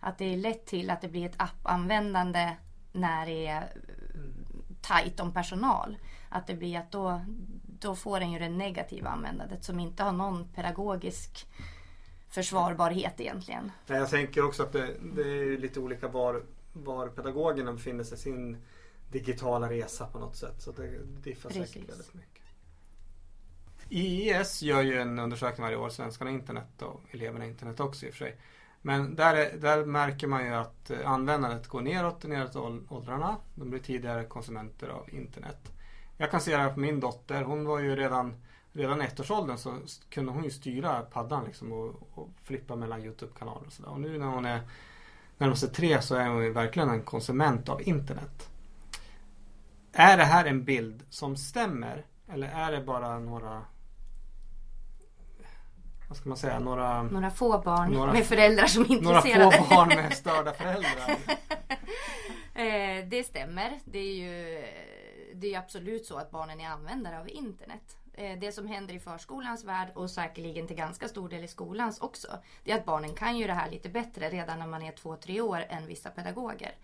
Att 0.00 0.18
det 0.18 0.24
är 0.24 0.36
lätt 0.36 0.66
till 0.66 0.90
att 0.90 1.00
det 1.00 1.08
blir 1.08 1.26
ett 1.26 1.34
appanvändande 1.36 2.56
när 2.92 3.26
det 3.26 3.46
är 3.46 3.62
eh, 3.62 3.68
tajt 4.80 5.20
om 5.20 5.32
personal. 5.32 5.96
Att 6.28 6.46
det 6.46 6.54
blir 6.54 6.78
att 6.78 6.92
då, 6.92 7.20
då 7.80 7.94
får 7.94 8.20
den 8.20 8.32
ju 8.32 8.38
det 8.38 8.48
negativa 8.48 9.10
användandet 9.10 9.64
som 9.64 9.80
inte 9.80 10.02
har 10.02 10.12
någon 10.12 10.48
pedagogisk 10.48 11.46
försvarbarhet 12.28 13.20
egentligen. 13.20 13.72
Jag 13.86 14.10
tänker 14.10 14.44
också 14.44 14.62
att 14.62 14.72
det, 14.72 14.94
det 15.14 15.22
är 15.22 15.58
lite 15.58 15.80
olika 15.80 16.08
var, 16.08 16.42
var 16.72 17.08
pedagogerna 17.08 17.72
befinner 17.72 18.04
sig 18.04 18.18
sin 18.18 18.56
digitala 19.12 19.70
resa 19.70 20.06
på 20.06 20.18
något 20.18 20.36
sätt. 20.36 20.62
Så 20.62 20.72
det 20.72 21.04
diffar 21.22 21.50
säkert 21.50 21.88
väldigt 21.88 22.14
mycket. 22.14 22.42
IIS 23.88 24.62
gör 24.62 24.82
ju 24.82 25.00
en 25.00 25.18
undersökning 25.18 25.62
varje 25.62 25.76
år, 25.76 25.88
Svenskarna 25.88 26.30
internet 26.30 26.82
och 26.82 27.00
eleverna 27.10 27.46
internet 27.46 27.80
också 27.80 28.06
i 28.06 28.08
och 28.08 28.14
för 28.14 28.18
sig. 28.18 28.36
Men 28.82 29.14
där, 29.14 29.34
är, 29.34 29.56
där 29.56 29.84
märker 29.84 30.26
man 30.26 30.44
ju 30.44 30.54
att 30.54 30.90
eh, 30.90 31.10
användandet 31.10 31.66
går 31.66 31.80
neråt, 31.80 32.24
neråt 32.24 32.56
åldrarna. 32.88 33.36
De 33.54 33.70
blir 33.70 33.80
tidigare 33.80 34.24
konsumenter 34.24 34.88
av 34.88 35.10
internet. 35.10 35.72
Jag 36.16 36.30
kan 36.30 36.40
se 36.40 36.56
det 36.56 36.62
här 36.62 36.72
på 36.72 36.80
min 36.80 37.00
dotter. 37.00 37.42
Hon 37.42 37.64
var 37.64 37.78
ju 37.78 37.96
redan, 37.96 38.34
redan 38.72 39.00
ettårsåldern 39.00 39.58
så 39.58 39.78
kunde 40.10 40.32
hon 40.32 40.44
ju 40.44 40.50
styra 40.50 41.02
paddan 41.02 41.44
liksom 41.44 41.72
och, 41.72 42.08
och 42.14 42.28
flippa 42.42 42.76
mellan 42.76 43.02
Youtube-kanaler 43.02 43.66
och 43.66 43.72
sådär. 43.72 43.90
Och 43.90 44.00
nu 44.00 44.18
när 44.18 44.26
hon 44.26 44.44
är 44.44 44.60
närmar 45.38 45.54
sig 45.54 45.68
tre 45.68 46.02
så 46.02 46.14
är 46.14 46.28
hon 46.28 46.44
ju 46.44 46.52
verkligen 46.52 46.88
en 46.88 47.02
konsument 47.02 47.68
av 47.68 47.82
internet. 47.82 48.49
Är 49.92 50.16
det 50.16 50.24
här 50.24 50.44
en 50.44 50.64
bild 50.64 51.02
som 51.10 51.36
stämmer? 51.36 52.06
Eller 52.28 52.48
är 52.48 52.72
det 52.72 52.80
bara 52.80 53.18
några 53.18 53.64
vad 56.08 56.16
ska 56.16 56.28
man 56.28 56.38
säga, 56.38 56.58
några... 56.58 57.02
Några 57.02 57.30
få 57.30 57.58
barn 57.58 57.92
några, 57.92 58.12
med 58.12 58.26
föräldrar 58.26 58.66
som 58.66 58.82
är 58.82 58.90
intresserade. 58.90 59.44
Några 59.44 59.56
få 59.56 59.74
barn 59.74 59.88
med 59.88 60.12
störda 60.14 60.52
föräldrar. 60.52 61.16
Eh, 62.54 63.08
det 63.08 63.24
stämmer. 63.24 63.80
Det 63.84 63.98
är 63.98 64.14
ju 64.14 64.64
det 65.34 65.54
är 65.54 65.58
absolut 65.58 66.06
så 66.06 66.16
att 66.16 66.30
barnen 66.30 66.60
är 66.60 66.68
användare 66.68 67.20
av 67.20 67.28
internet. 67.28 67.96
Eh, 68.14 68.38
det 68.38 68.52
som 68.52 68.66
händer 68.66 68.94
i 68.94 69.00
förskolans 69.00 69.64
värld 69.64 69.88
och 69.94 70.10
säkerligen 70.10 70.66
till 70.66 70.76
ganska 70.76 71.08
stor 71.08 71.28
del 71.28 71.44
i 71.44 71.48
skolans 71.48 72.00
också. 72.00 72.28
Det 72.64 72.72
är 72.72 72.78
att 72.78 72.84
barnen 72.84 73.14
kan 73.14 73.38
ju 73.38 73.46
det 73.46 73.52
här 73.52 73.70
lite 73.70 73.88
bättre 73.88 74.30
redan 74.30 74.58
när 74.58 74.66
man 74.66 74.82
är 74.82 74.92
två, 74.92 75.16
tre 75.16 75.40
år 75.40 75.64
än 75.68 75.86
vissa 75.86 76.10
pedagoger. 76.10 76.74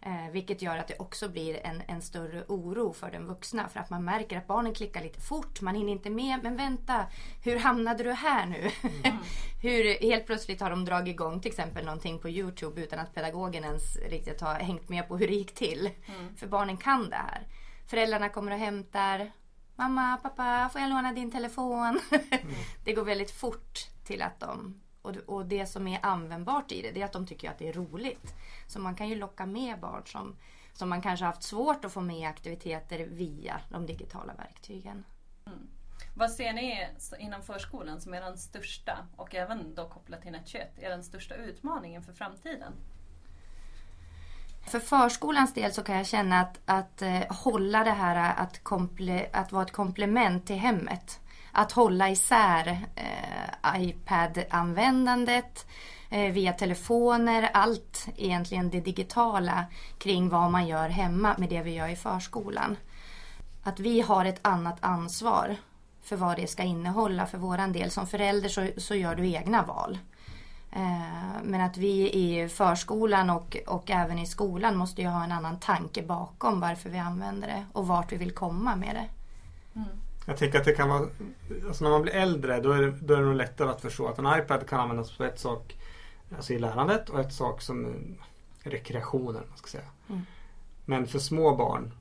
Eh, 0.00 0.30
vilket 0.32 0.62
gör 0.62 0.78
att 0.78 0.88
det 0.88 0.98
också 0.98 1.28
blir 1.28 1.66
en, 1.66 1.82
en 1.88 2.02
större 2.02 2.44
oro 2.48 2.92
för 2.92 3.10
den 3.10 3.26
vuxna. 3.26 3.68
För 3.68 3.80
att 3.80 3.90
man 3.90 4.04
märker 4.04 4.38
att 4.38 4.46
barnen 4.46 4.74
klickar 4.74 5.02
lite 5.02 5.20
fort. 5.20 5.60
Man 5.60 5.74
hinner 5.74 5.92
inte 5.92 6.10
med. 6.10 6.40
Men 6.42 6.56
vänta, 6.56 7.06
hur 7.42 7.58
hamnade 7.58 8.04
du 8.04 8.12
här 8.12 8.46
nu? 8.46 8.70
Mm. 8.82 9.16
hur 9.62 10.00
helt 10.00 10.26
plötsligt 10.26 10.60
har 10.60 10.70
de 10.70 10.84
dragit 10.84 11.14
igång 11.14 11.40
till 11.40 11.50
exempel 11.50 11.84
någonting 11.84 12.18
på 12.18 12.28
Youtube 12.28 12.82
utan 12.82 12.98
att 12.98 13.14
pedagogen 13.14 13.64
ens 13.64 13.96
riktigt 13.96 14.40
har 14.40 14.54
hängt 14.54 14.88
med 14.88 15.08
på 15.08 15.16
hur 15.16 15.28
det 15.28 15.34
gick 15.34 15.54
till. 15.54 15.90
Mm. 16.06 16.36
För 16.36 16.46
barnen 16.46 16.76
kan 16.76 17.10
det 17.10 17.16
här. 17.16 17.46
Föräldrarna 17.86 18.28
kommer 18.28 18.52
och 18.52 18.58
hämtar. 18.58 19.30
Mamma, 19.76 20.16
pappa, 20.16 20.68
får 20.72 20.80
jag 20.80 20.90
låna 20.90 21.12
din 21.12 21.30
telefon? 21.30 22.00
mm. 22.10 22.54
Det 22.84 22.92
går 22.92 23.04
väldigt 23.04 23.30
fort 23.30 23.78
till 24.04 24.22
att 24.22 24.40
de 24.40 24.80
och, 25.06 25.16
och 25.16 25.46
det 25.46 25.66
som 25.66 25.88
är 25.88 25.98
användbart 26.02 26.72
i 26.72 26.82
det, 26.82 26.90
det 26.90 27.00
är 27.00 27.04
att 27.04 27.12
de 27.12 27.26
tycker 27.26 27.50
att 27.50 27.58
det 27.58 27.68
är 27.68 27.72
roligt. 27.72 28.34
Så 28.66 28.80
man 28.80 28.94
kan 28.94 29.08
ju 29.08 29.14
locka 29.14 29.46
med 29.46 29.80
barn 29.80 30.02
som, 30.06 30.36
som 30.72 30.88
man 30.88 31.02
kanske 31.02 31.24
haft 31.24 31.42
svårt 31.42 31.84
att 31.84 31.92
få 31.92 32.00
med 32.00 32.18
i 32.18 32.24
aktiviteter 32.24 33.06
via 33.06 33.60
de 33.68 33.86
digitala 33.86 34.34
verktygen. 34.34 35.04
Mm. 35.46 35.68
Vad 36.14 36.30
ser 36.30 36.52
ni 36.52 36.88
inom 37.18 37.42
förskolan 37.42 38.00
som 38.00 38.14
är 38.14 38.20
den 38.20 38.38
största, 38.38 39.06
och 39.16 39.34
även 39.34 39.74
då 39.74 39.88
kopplat 39.88 40.22
till 40.22 40.34
Net21, 40.34 40.66
är 40.80 40.90
den 40.90 41.04
största 41.04 41.34
utmaningen 41.34 42.02
för 42.02 42.12
framtiden? 42.12 42.72
För 44.66 44.80
förskolans 44.80 45.54
del 45.54 45.72
så 45.72 45.82
kan 45.82 45.96
jag 45.96 46.06
känna 46.06 46.40
att, 46.40 46.60
att 46.64 47.02
eh, 47.02 47.20
hålla 47.28 47.84
det 47.84 47.90
här 47.90 48.34
att, 48.36 48.64
komple, 48.64 49.28
att 49.32 49.52
vara 49.52 49.62
ett 49.62 49.72
komplement 49.72 50.46
till 50.46 50.56
hemmet 50.56 51.20
att 51.56 51.72
hålla 51.72 52.10
isär 52.10 52.68
eh, 52.94 53.45
iPad-användandet 53.76 55.66
eh, 56.10 56.32
via 56.32 56.52
telefoner, 56.52 57.50
allt 57.54 58.08
egentligen 58.16 58.70
det 58.70 58.80
digitala 58.80 59.64
kring 59.98 60.28
vad 60.28 60.50
man 60.50 60.66
gör 60.66 60.88
hemma 60.88 61.34
med 61.38 61.48
det 61.48 61.62
vi 61.62 61.74
gör 61.74 61.88
i 61.88 61.96
förskolan. 61.96 62.76
Att 63.62 63.80
vi 63.80 64.00
har 64.00 64.24
ett 64.24 64.40
annat 64.42 64.76
ansvar 64.80 65.56
för 66.02 66.16
vad 66.16 66.36
det 66.36 66.46
ska 66.46 66.62
innehålla 66.62 67.26
för 67.26 67.38
våran 67.38 67.72
del. 67.72 67.90
Som 67.90 68.06
förälder 68.06 68.48
så, 68.48 68.68
så 68.76 68.94
gör 68.94 69.14
du 69.14 69.28
egna 69.28 69.62
val. 69.62 69.98
Eh, 70.72 71.42
men 71.42 71.60
att 71.60 71.76
vi 71.76 72.12
i 72.12 72.48
förskolan 72.48 73.30
och, 73.30 73.56
och 73.66 73.90
även 73.90 74.18
i 74.18 74.26
skolan 74.26 74.76
måste 74.76 75.02
ju 75.02 75.08
ha 75.08 75.24
en 75.24 75.32
annan 75.32 75.60
tanke 75.60 76.02
bakom 76.02 76.60
varför 76.60 76.90
vi 76.90 76.98
använder 76.98 77.48
det 77.48 77.66
och 77.72 77.86
vart 77.86 78.12
vi 78.12 78.16
vill 78.16 78.32
komma 78.32 78.76
med 78.76 78.94
det. 78.94 79.08
Mm. 79.80 80.05
Jag 80.28 80.36
tänker 80.36 80.58
att 80.58 80.64
det 80.64 80.72
kan 80.72 80.88
vara, 80.88 81.08
alltså 81.66 81.84
när 81.84 81.90
man 81.90 82.02
blir 82.02 82.14
äldre 82.14 82.60
då 82.60 82.72
är, 82.72 82.82
det, 82.82 82.90
då 83.00 83.14
är 83.14 83.18
det 83.18 83.26
nog 83.26 83.36
lättare 83.36 83.68
att 83.68 83.80
förstå 83.80 84.06
att 84.06 84.18
en 84.18 84.38
iPad 84.38 84.68
kan 84.68 84.80
användas 84.80 85.16
på 85.16 85.24
ett 85.24 85.40
sak 85.40 85.76
alltså 86.36 86.52
i 86.52 86.58
lärandet 86.58 87.08
och 87.08 87.20
ett 87.20 87.32
sak 87.32 87.62
som 87.62 87.94
rekreationen. 88.62 89.42
Man 89.48 89.58
ska 89.58 89.66
säga. 89.66 89.90
Mm. 90.08 90.22
Men 90.84 91.06
för 91.06 91.18
små 91.18 91.56
barn 91.56 91.92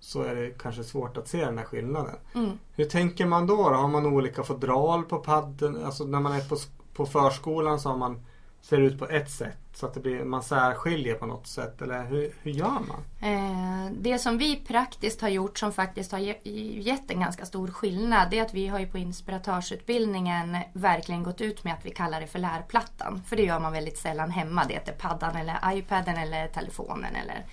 så 0.00 0.22
är 0.22 0.34
det 0.34 0.50
kanske 0.58 0.84
svårt 0.84 1.16
att 1.16 1.28
se 1.28 1.44
den 1.44 1.58
här 1.58 1.64
skillnaden. 1.64 2.16
Mm. 2.34 2.58
Hur 2.74 2.84
tänker 2.84 3.26
man 3.26 3.46
då, 3.46 3.56
då? 3.56 3.76
Har 3.76 3.88
man 3.88 4.06
olika 4.06 4.42
fodral 4.42 5.02
på 5.02 5.18
padden? 5.18 5.84
Alltså 5.84 6.04
när 6.04 6.20
man 6.20 6.32
är 6.32 6.48
på, 6.48 6.56
på 6.94 7.06
förskolan 7.06 7.80
så 7.80 7.88
har 7.88 7.96
man 7.96 8.24
ser 8.60 8.78
ut 8.78 8.98
på 8.98 9.08
ett 9.08 9.30
sätt 9.30 9.58
så 9.74 9.86
att 9.86 9.94
det 9.94 10.00
blir, 10.00 10.24
man 10.24 10.42
särskiljer 10.42 11.14
på 11.14 11.26
något 11.26 11.46
sätt? 11.46 11.82
Eller 11.82 12.04
hur, 12.04 12.32
hur 12.42 12.50
gör 12.50 12.68
man? 12.68 13.04
Eh, 13.20 13.92
det 13.92 14.18
som 14.18 14.38
vi 14.38 14.56
praktiskt 14.56 15.20
har 15.20 15.28
gjort 15.28 15.58
som 15.58 15.72
faktiskt 15.72 16.12
har 16.12 16.18
gett 16.18 17.10
en 17.10 17.20
ganska 17.20 17.46
stor 17.46 17.68
skillnad 17.68 18.30
det 18.30 18.38
är 18.38 18.42
att 18.42 18.54
vi 18.54 18.66
har 18.66 18.78
ju 18.78 18.86
på 18.86 18.98
inspiratörsutbildningen 18.98 20.56
verkligen 20.72 21.22
gått 21.22 21.40
ut 21.40 21.64
med 21.64 21.74
att 21.74 21.86
vi 21.86 21.90
kallar 21.90 22.20
det 22.20 22.26
för 22.26 22.38
lärplattan. 22.38 23.22
För 23.26 23.36
det 23.36 23.42
gör 23.42 23.60
man 23.60 23.72
väldigt 23.72 23.98
sällan 23.98 24.30
hemma. 24.30 24.64
Det 24.68 24.74
heter 24.74 24.92
paddan 24.92 25.36
eller 25.36 25.76
iPaden 25.76 26.16
eller 26.16 26.48
telefonen 26.48 27.14
eller 27.14 27.44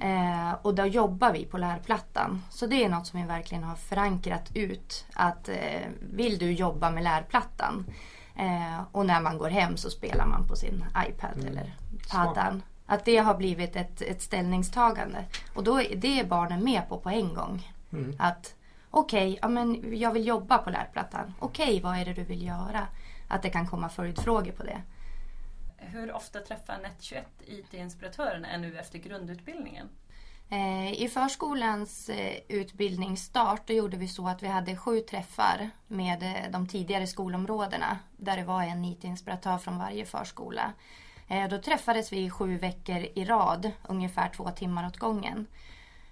Eh, 0.00 0.52
och 0.62 0.74
då 0.74 0.86
jobbar 0.86 1.32
vi 1.32 1.44
på 1.44 1.58
lärplattan. 1.58 2.42
Så 2.50 2.66
det 2.66 2.84
är 2.84 2.88
något 2.88 3.06
som 3.06 3.20
vi 3.20 3.26
verkligen 3.26 3.64
har 3.64 3.76
förankrat 3.76 4.50
ut. 4.54 5.06
Att 5.12 5.48
eh, 5.48 5.88
vill 6.00 6.38
du 6.38 6.52
jobba 6.52 6.90
med 6.90 7.04
lärplattan 7.04 7.84
Eh, 8.38 8.82
och 8.92 9.06
när 9.06 9.20
man 9.20 9.38
går 9.38 9.48
hem 9.50 9.76
så 9.76 9.90
spelar 9.90 10.26
man 10.26 10.48
på 10.48 10.56
sin 10.56 10.84
iPad 11.08 11.34
mm. 11.34 11.46
eller 11.46 11.74
paddan. 12.10 12.62
Att 12.86 13.04
det 13.04 13.16
har 13.16 13.34
blivit 13.34 13.76
ett, 13.76 14.02
ett 14.02 14.22
ställningstagande. 14.22 15.24
Och 15.54 15.64
då 15.64 15.82
det 15.96 16.20
är 16.20 16.24
barnen 16.24 16.64
med 16.64 16.88
på 16.88 16.98
på 16.98 17.08
en 17.08 17.34
gång. 17.34 17.72
Mm. 17.92 18.16
Att 18.18 18.54
okej, 18.90 19.38
okay, 19.42 19.82
ja, 19.90 19.96
jag 19.96 20.12
vill 20.12 20.26
jobba 20.26 20.58
på 20.58 20.70
lärplattan. 20.70 21.34
Okej, 21.38 21.64
okay, 21.64 21.80
vad 21.80 21.98
är 21.98 22.04
det 22.04 22.12
du 22.12 22.24
vill 22.24 22.46
göra? 22.46 22.86
Att 23.28 23.42
det 23.42 23.50
kan 23.50 23.66
komma 23.66 23.88
följdfrågor 23.88 24.52
på 24.52 24.62
det. 24.62 24.82
Hur 25.76 26.12
ofta 26.12 26.40
träffar 26.40 26.74
Net21 26.74 27.22
IT-inspiratörerna 27.46 28.56
nu 28.56 28.78
efter 28.78 28.98
grundutbildningen? 28.98 29.88
Eh, 30.50 30.92
I 31.02 31.08
förskolans 31.08 32.08
eh, 32.08 32.36
utbildningsstart 32.48 33.66
då 33.66 33.72
gjorde 33.72 33.96
vi 33.96 34.08
så 34.08 34.28
att 34.28 34.42
vi 34.42 34.46
hade 34.46 34.76
sju 34.76 35.00
träffar 35.00 35.70
med 35.86 36.22
eh, 36.22 36.50
de 36.52 36.68
tidigare 36.68 37.06
skolområdena 37.06 37.98
där 38.16 38.36
det 38.36 38.44
var 38.44 38.62
en 38.62 38.84
IT-inspiratör 38.84 39.58
från 39.58 39.78
varje 39.78 40.04
förskola. 40.04 40.72
Då 41.50 41.58
träffades 41.58 42.12
vi 42.12 42.30
sju 42.30 42.58
veckor 42.58 43.06
i 43.14 43.24
rad, 43.24 43.70
ungefär 43.88 44.28
två 44.28 44.50
timmar 44.50 44.86
åt 44.86 44.96
gången. 44.96 45.46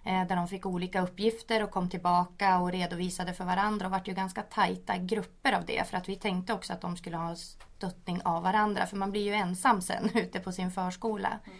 Där 0.04 0.36
de 0.36 0.48
fick 0.48 0.66
olika 0.66 1.02
uppgifter 1.02 1.62
och 1.62 1.70
kom 1.70 1.90
tillbaka 1.90 2.58
och 2.58 2.72
redovisade 2.72 3.34
för 3.34 3.44
varandra 3.44 3.86
och 3.86 3.92
vart 3.92 4.08
ju 4.08 4.12
ganska 4.12 4.42
tajta 4.42 4.96
grupper 4.96 5.52
av 5.52 5.64
det 5.64 5.88
för 5.88 5.96
att 5.96 6.08
vi 6.08 6.16
tänkte 6.16 6.52
också 6.52 6.72
att 6.72 6.80
de 6.80 6.96
skulle 6.96 7.16
ha 7.16 7.36
stöttning 7.36 8.20
av 8.24 8.42
varandra 8.42 8.86
för 8.86 8.96
man 8.96 9.10
blir 9.10 9.24
ju 9.24 9.32
ensam 9.32 9.82
sen 9.82 10.10
ute 10.14 10.40
på 10.40 10.52
sin 10.52 10.70
förskola. 10.70 11.38
Mm. 11.44 11.58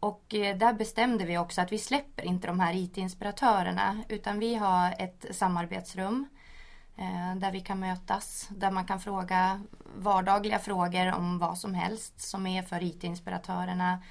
Och 0.00 0.34
eh, 0.34 0.58
där 0.58 0.72
bestämde 0.72 1.24
vi 1.24 1.38
också 1.38 1.60
att 1.60 1.72
vi 1.72 1.78
släpper 1.78 2.22
inte 2.22 2.46
de 2.46 2.60
här 2.60 2.74
IT-inspiratörerna 2.74 4.04
utan 4.08 4.38
vi 4.38 4.54
har 4.54 4.94
ett 4.98 5.26
samarbetsrum 5.30 6.26
eh, 6.96 7.36
där 7.36 7.52
vi 7.52 7.60
kan 7.60 7.80
mötas, 7.80 8.48
där 8.50 8.70
man 8.70 8.86
kan 8.86 9.00
fråga 9.00 9.62
vardagliga 9.96 10.58
frågor 10.58 11.12
om 11.12 11.38
vad 11.38 11.58
som 11.58 11.74
helst 11.74 12.20
som 12.20 12.46
är 12.46 12.62
för 12.62 12.82
IT-inspiratörerna. 12.82 14.02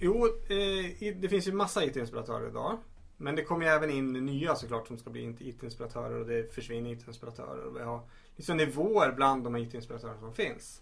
Jo, 0.00 0.26
eh, 0.26 1.14
det 1.16 1.28
finns 1.28 1.48
ju 1.48 1.52
massa 1.52 1.84
IT-inspiratörer 1.84 2.48
idag. 2.48 2.78
Men 3.16 3.36
det 3.36 3.42
kommer 3.42 3.64
ju 3.64 3.70
även 3.70 3.90
in 3.90 4.12
nya 4.12 4.54
såklart 4.54 4.86
som 4.86 4.98
ska 4.98 5.10
bli 5.10 5.36
IT-inspiratörer 5.40 6.20
och 6.20 6.26
det 6.26 6.54
försvinner 6.54 6.92
IT-inspiratörer. 6.92 7.78
Vi 7.78 7.84
har 7.84 8.00
liksom 8.36 8.56
nivåer 8.56 9.12
bland 9.12 9.44
de 9.44 9.56
IT-inspiratörer 9.56 10.18
som 10.20 10.34
finns. 10.34 10.80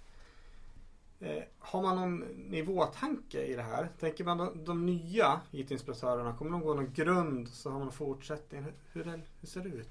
Eh, 1.22 1.42
har 1.58 1.82
man 1.82 1.96
någon 1.96 2.18
nivåtanke 2.48 3.42
i 3.42 3.54
det 3.54 3.62
här? 3.62 3.88
Tänker 4.00 4.24
man 4.24 4.38
de, 4.38 4.64
de 4.64 4.86
nya 4.86 5.40
IT-inspiratörerna, 5.52 6.34
kommer 6.36 6.50
de 6.50 6.60
gå 6.60 6.74
någon 6.74 6.92
grund 6.92 7.48
så 7.48 7.70
har 7.70 7.78
man 7.78 7.88
en 7.88 7.92
fortsättning? 7.92 8.62
Hur, 8.62 8.72
hur, 8.92 9.20
hur 9.40 9.48
ser 9.48 9.60
det 9.60 9.68
ut? 9.68 9.88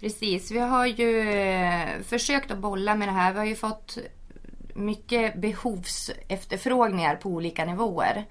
Precis, 0.00 0.50
vi 0.50 0.58
har 0.58 0.86
ju 0.86 1.30
eh, 1.30 2.00
försökt 2.02 2.50
att 2.50 2.58
bolla 2.58 2.94
med 2.94 3.08
det 3.08 3.12
här. 3.12 3.32
Vi 3.32 3.38
har 3.38 3.46
ju 3.46 3.56
fått 3.56 3.98
mycket 4.74 5.36
behovsefterfrågningar 5.40 7.16
på 7.16 7.28
olika 7.28 7.64
nivåer. 7.64 8.24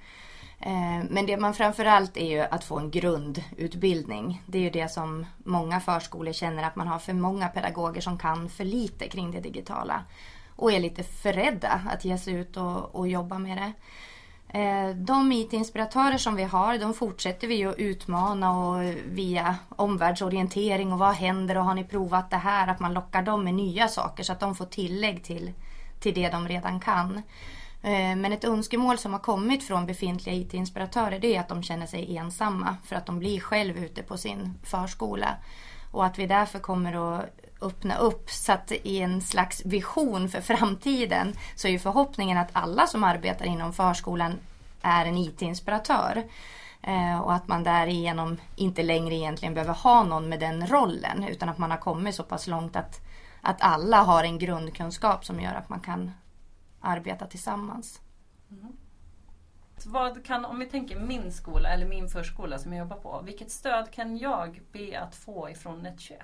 Eh, 0.59 1.03
men 1.09 1.25
det 1.25 1.37
man 1.37 1.53
framförallt 1.53 2.17
är 2.17 2.29
ju 2.29 2.39
att 2.39 2.63
få 2.63 2.79
en 2.79 2.91
grundutbildning. 2.91 4.43
Det 4.45 4.57
är 4.57 4.61
ju 4.61 4.69
det 4.69 4.91
som 4.91 5.25
många 5.37 5.79
förskolor 5.79 6.33
känner 6.33 6.63
att 6.63 6.75
man 6.75 6.87
har 6.87 6.99
för 6.99 7.13
många 7.13 7.47
pedagoger 7.47 8.01
som 8.01 8.17
kan 8.17 8.49
för 8.49 8.63
lite 8.63 9.07
kring 9.07 9.31
det 9.31 9.39
digitala 9.39 10.03
och 10.55 10.72
är 10.72 10.79
lite 10.79 11.03
för 11.03 11.33
rädda 11.33 11.81
att 11.89 12.05
ge 12.05 12.17
sig 12.17 12.33
ut 12.33 12.57
och, 12.57 12.95
och 12.95 13.07
jobba 13.07 13.38
med 13.38 13.57
det. 13.57 13.74
Eh, 14.53 14.95
de 14.95 15.31
IT-inspiratörer 15.31 16.17
som 16.17 16.36
vi 16.36 16.43
har, 16.43 16.77
de 16.77 16.93
fortsätter 16.93 17.48
vi 17.48 17.65
att 17.65 17.75
utmana 17.77 18.60
och 18.60 18.83
via 19.05 19.55
omvärldsorientering 19.69 20.93
och 20.93 21.00
vad 21.00 21.15
händer 21.15 21.57
och 21.57 21.65
har 21.65 21.74
ni 21.74 21.83
provat 21.83 22.29
det 22.29 22.38
här? 22.38 22.67
Att 22.67 22.79
man 22.79 22.93
lockar 22.93 23.22
dem 23.22 23.43
med 23.43 23.53
nya 23.53 23.88
saker 23.88 24.24
så 24.24 24.33
att 24.33 24.39
de 24.39 24.55
får 24.55 24.65
tillägg 24.65 25.24
till, 25.24 25.53
till 26.00 26.13
det 26.13 26.29
de 26.29 26.48
redan 26.48 26.79
kan. 26.79 27.22
Eh, 27.81 28.15
men 28.15 28.33
ett 28.33 28.43
önskemål 28.43 28.98
som 28.98 29.13
har 29.13 29.19
kommit 29.19 29.63
från 29.63 29.86
befintliga 29.86 30.36
IT-inspiratörer 30.36 31.19
det 31.19 31.36
är 31.36 31.39
att 31.39 31.50
de 31.50 31.63
känner 31.63 31.88
sig 31.88 32.17
ensamma 32.17 32.77
för 32.83 32.95
att 32.95 33.05
de 33.05 33.19
blir 33.19 33.39
själv 33.39 33.77
ute 33.77 34.03
på 34.03 34.17
sin 34.17 34.53
förskola. 34.63 35.36
Och 35.91 36.05
att 36.05 36.19
vi 36.19 36.27
därför 36.27 36.60
kommer 36.60 37.17
att 37.17 37.42
öppna 37.63 37.98
upp 37.98 38.29
så 38.29 38.51
att 38.51 38.72
i 38.72 39.00
en 39.00 39.22
slags 39.22 39.65
vision 39.65 40.29
för 40.29 40.41
framtiden 40.41 41.36
så 41.55 41.67
är 41.67 41.72
ju 41.72 41.79
förhoppningen 41.79 42.38
att 42.38 42.50
alla 42.53 42.88
som 42.88 43.03
arbetar 43.03 43.46
inom 43.46 43.74
förskolan 43.74 44.39
är 44.82 45.05
en 45.05 45.17
IT-inspiratör. 45.17 46.24
Eh, 46.82 47.20
och 47.20 47.34
att 47.34 47.48
man 47.48 47.63
därigenom 47.63 48.38
inte 48.55 48.84
längre 48.84 49.15
egentligen 49.15 49.53
behöver 49.53 49.74
ha 49.74 50.03
någon 50.03 50.29
med 50.29 50.39
den 50.39 50.67
rollen 50.67 51.24
utan 51.24 51.50
att 51.50 51.58
man 51.58 51.72
har 51.72 51.77
kommit 51.77 52.15
så 52.15 52.24
pass 52.24 52.48
långt 52.48 52.75
att, 52.75 53.01
att 53.41 53.62
alla 53.62 53.98
har 53.98 54.24
en 54.24 54.39
grundkunskap 54.39 55.25
som 55.25 55.39
gör 55.39 55.53
att 55.53 55.70
man 55.70 55.79
kan 55.79 56.12
arbeta 56.82 57.25
tillsammans. 57.25 58.01
Mm. 58.51 58.77
Vad 59.86 60.25
kan, 60.25 60.46
om 60.46 60.60
vi 60.60 60.65
tänker 60.65 61.00
min 61.00 61.32
skola 61.32 61.70
eller 61.70 61.86
min 61.86 62.10
förskola 62.10 62.60
som 62.60 62.74
jag 62.74 62.79
jobbar 62.79 62.98
på. 62.98 63.22
Vilket 63.25 63.51
stöd 63.51 63.91
kan 63.91 64.17
jag 64.17 64.62
be 64.72 65.00
att 65.00 65.15
få 65.15 65.50
ifrån 65.50 65.88
Net21? 65.88 66.22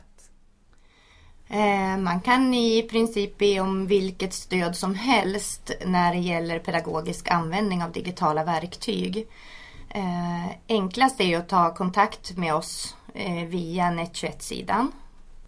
Eh, 1.52 1.98
man 1.98 2.22
kan 2.22 2.54
i 2.54 2.82
princip 2.82 3.38
be 3.38 3.60
om 3.60 3.88
vilket 3.88 4.34
stöd 4.34 4.76
som 4.76 4.96
helst 4.96 5.72
när 5.86 6.14
det 6.14 6.20
gäller 6.20 6.60
pedagogisk 6.60 7.32
användning 7.32 7.84
av 7.84 7.92
digitala 7.92 8.44
verktyg. 8.44 9.28
Eh, 9.90 10.50
enklast 10.68 11.22
är 11.22 11.38
att 11.38 11.50
ta 11.50 11.76
kontakt 11.76 12.38
med 12.38 12.56
oss 12.56 12.96
eh, 13.14 13.46
via 13.46 13.84
Net21-sidan. 13.84 14.92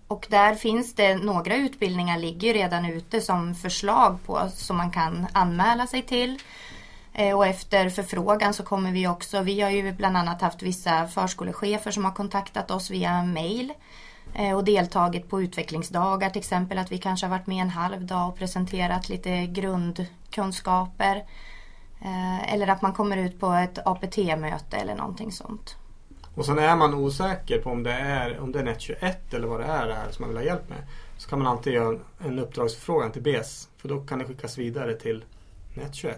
Och 0.08 0.28
där 0.30 0.56
finns 0.56 0.96
det 0.96 1.16
några 1.16 1.56
utbildningar 1.56 2.18
ligger 2.20 2.54
redan 2.54 2.86
ute 2.86 3.22
som 3.22 3.56
förslag 3.56 4.20
på 4.26 4.50
som 4.54 4.78
man 4.78 4.92
kan 4.92 5.28
anmäla 5.34 5.88
sig 5.88 6.02
till. 6.02 6.40
Och 7.36 7.48
efter 7.48 7.90
förfrågan 7.90 8.54
så 8.54 8.64
kommer 8.64 8.92
vi 8.92 9.08
också, 9.08 9.42
vi 9.42 9.62
har 9.62 9.70
ju 9.70 9.92
bland 9.92 10.18
annat 10.18 10.42
haft 10.42 10.62
vissa 10.62 11.08
förskolechefer 11.08 11.92
som 11.92 12.06
har 12.06 12.12
kontaktat 12.12 12.72
oss 12.72 12.90
via 12.90 13.24
mail 13.24 13.74
och 14.56 14.64
deltagit 14.64 15.30
på 15.30 15.42
utvecklingsdagar 15.42 16.30
till 16.30 16.40
exempel. 16.40 16.78
Att 16.78 16.92
vi 16.92 16.98
kanske 16.98 17.26
har 17.26 17.32
varit 17.38 17.48
med 17.48 17.62
en 17.62 17.70
halv 17.70 18.06
dag 18.06 18.30
och 18.30 18.38
presenterat 18.38 19.10
lite 19.10 19.46
grundkunskaper. 19.46 21.26
Eh, 22.02 22.54
eller 22.54 22.68
att 22.68 22.82
man 22.82 22.94
kommer 22.94 23.18
ut 23.18 23.40
på 23.40 23.52
ett 23.52 23.88
APT-möte 23.88 24.78
eller 24.78 24.96
någonting 24.96 25.32
sånt. 25.32 25.76
Och 26.36 26.46
sen 26.46 26.60
är 26.60 26.76
man 26.76 26.94
osäker 26.94 27.62
på 27.62 27.70
om 27.70 27.84
det 27.84 27.94
är, 27.94 28.40
om 28.40 28.52
det 28.52 28.60
är 28.60 28.64
NET21 28.64 29.16
eller 29.36 29.48
vad 29.48 29.60
det 29.60 29.66
är 29.66 29.88
det 29.88 29.94
här 29.94 30.12
som 30.12 30.24
man 30.24 30.30
vill 30.30 30.38
ha 30.38 30.46
hjälp 30.46 30.70
med. 30.70 30.88
Så 31.18 31.30
kan 31.30 31.40
man 31.40 31.48
alltid 31.48 31.74
göra 31.74 32.00
en 32.20 32.40
uppdragsförfrågan 32.40 33.12
till 33.12 33.22
BES. 33.22 33.70
För 33.78 33.90
då 33.90 34.02
kan 34.02 34.20
det 34.20 34.26
skickas 34.26 34.58
vidare 34.58 34.94
till 34.94 35.26
NET21. 35.74 35.92
Så 35.94 36.08
mm. 36.08 36.16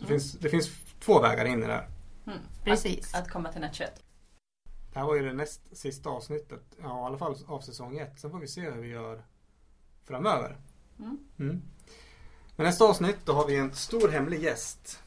det, 0.00 0.06
finns, 0.06 0.32
det 0.32 0.48
finns 0.48 0.70
två 1.00 1.20
vägar 1.20 1.44
in 1.44 1.62
i 1.62 1.66
det 1.66 1.72
här. 1.72 1.88
Mm. 2.26 2.38
Precis. 2.64 3.14
Att, 3.14 3.22
att 3.22 3.30
komma 3.30 3.52
till 3.52 3.62
NET21. 3.62 3.86
Det 3.94 4.07
här 4.98 5.06
var 5.06 5.16
ju 5.16 5.22
det 5.22 5.32
näst 5.32 5.76
sista 5.76 6.10
avsnittet. 6.10 6.62
Ja, 6.82 7.02
i 7.02 7.06
alla 7.06 7.18
fall 7.18 7.36
av 7.46 7.60
säsong 7.60 7.98
ett. 7.98 8.20
Sen 8.20 8.30
får 8.30 8.38
vi 8.38 8.48
se 8.48 8.60
hur 8.60 8.80
vi 8.82 8.88
gör 8.88 9.22
framöver. 10.04 10.56
Mm. 10.98 11.18
Mm. 11.38 11.62
Men 12.56 12.66
nästa 12.66 12.84
avsnitt 12.84 13.18
då 13.24 13.32
har 13.32 13.46
vi 13.46 13.56
en 13.56 13.74
stor 13.74 14.08
hemlig 14.08 14.42
gäst. 14.42 15.02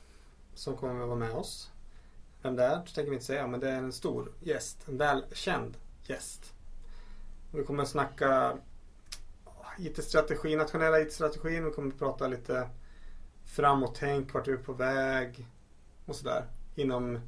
Som 0.53 0.77
kommer 0.77 1.01
att 1.01 1.07
vara 1.07 1.19
med 1.19 1.31
oss. 1.31 1.71
Vem 2.41 2.55
det 2.55 2.63
är 2.63 2.75
tänker 2.75 3.09
vi 3.09 3.13
inte 3.13 3.25
säga 3.25 3.47
men 3.47 3.59
det 3.59 3.69
är 3.69 3.77
en 3.77 3.93
stor 3.93 4.31
gäst. 4.39 4.87
En 4.87 4.97
välkänd 4.97 5.77
gäst. 6.03 6.53
Vi 7.53 7.63
kommer 7.63 7.83
att 7.83 7.89
snacka 7.89 8.57
IT-strategi, 9.77 10.55
nationella 10.55 11.01
IT-strategin. 11.01 11.65
Vi 11.65 11.71
kommer 11.71 11.91
att 11.91 11.99
prata 11.99 12.27
lite 12.27 12.69
framåt-tänk, 13.45 14.33
vart 14.33 14.47
vi 14.47 14.51
är 14.51 14.57
på 14.57 14.73
väg 14.73 15.47
och 16.05 16.15
sådär. 16.15 16.45
Inom 16.75 17.19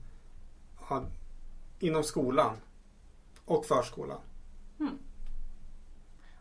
ja, 0.89 1.05
inom 1.79 2.03
skolan 2.03 2.57
och 3.45 3.65
förskolan. 3.65 4.19
Mm. 4.79 4.99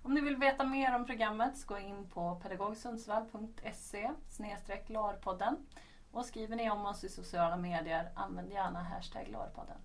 Om 0.03 0.15
ni 0.15 0.21
vill 0.21 0.37
veta 0.37 0.65
mer 0.65 0.95
om 0.95 1.07
programmet 1.07 1.59
så 1.59 1.67
gå 1.67 1.79
in 1.79 2.11
på 2.11 2.41
pedagogsundsvall.se 2.43 4.11
LAR-podden 4.87 5.57
och 6.11 6.25
skriver 6.25 6.57
ni 6.57 6.71
om 6.71 6.87
oss 6.87 7.05
i 7.05 7.09
sociala 7.09 7.57
medier, 7.57 8.13
använd 8.15 8.53
gärna 8.53 8.83
hashtag 8.83 9.29
LAR-podden. 9.29 9.79